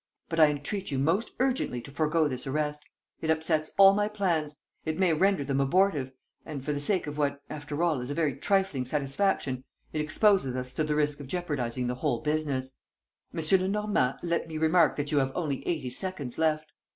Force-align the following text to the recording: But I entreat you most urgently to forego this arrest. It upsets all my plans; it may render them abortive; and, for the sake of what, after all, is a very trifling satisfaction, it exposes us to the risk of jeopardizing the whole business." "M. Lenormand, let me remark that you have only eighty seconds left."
But 0.29 0.39
I 0.39 0.47
entreat 0.47 0.89
you 0.89 0.97
most 0.97 1.29
urgently 1.39 1.79
to 1.81 1.91
forego 1.91 2.27
this 2.27 2.47
arrest. 2.47 2.83
It 3.21 3.29
upsets 3.29 3.69
all 3.77 3.93
my 3.93 4.07
plans; 4.07 4.55
it 4.83 4.97
may 4.97 5.13
render 5.13 5.43
them 5.43 5.61
abortive; 5.61 6.11
and, 6.43 6.65
for 6.65 6.73
the 6.73 6.79
sake 6.79 7.05
of 7.05 7.19
what, 7.19 7.39
after 7.51 7.83
all, 7.83 8.01
is 8.01 8.09
a 8.09 8.15
very 8.15 8.33
trifling 8.33 8.83
satisfaction, 8.83 9.63
it 9.93 10.01
exposes 10.01 10.55
us 10.55 10.73
to 10.73 10.83
the 10.83 10.95
risk 10.95 11.19
of 11.19 11.27
jeopardizing 11.27 11.85
the 11.85 11.93
whole 12.01 12.19
business." 12.21 12.71
"M. 13.31 13.43
Lenormand, 13.61 14.17
let 14.23 14.47
me 14.47 14.57
remark 14.57 14.95
that 14.95 15.11
you 15.11 15.19
have 15.19 15.31
only 15.35 15.61
eighty 15.67 15.91
seconds 15.91 16.39
left." 16.39 16.71